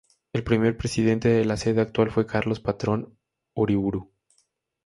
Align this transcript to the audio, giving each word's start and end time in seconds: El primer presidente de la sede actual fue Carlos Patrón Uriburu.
El 0.33 0.43
primer 0.43 0.75
presidente 0.77 1.29
de 1.29 1.45
la 1.45 1.57
sede 1.57 1.79
actual 1.79 2.09
fue 2.09 2.25
Carlos 2.25 2.59
Patrón 2.59 3.19
Uriburu. 3.53 4.09